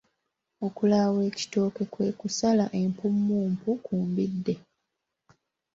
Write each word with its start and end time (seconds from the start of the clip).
Okulaawa 0.65 1.19
ekitooke 1.29 1.83
kwe 1.93 2.07
kusala 2.19 2.65
empummumpu 2.81 3.69
ku 3.85 3.93
mbidde. 4.07 4.55